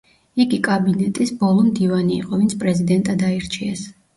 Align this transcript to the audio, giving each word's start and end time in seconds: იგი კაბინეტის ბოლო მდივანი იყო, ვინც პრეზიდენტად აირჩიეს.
იგი 0.45 0.57
კაბინეტის 0.67 1.33
ბოლო 1.43 1.67
მდივანი 1.67 2.17
იყო, 2.17 2.41
ვინც 2.43 2.59
პრეზიდენტად 2.65 3.29
აირჩიეს. 3.33 3.89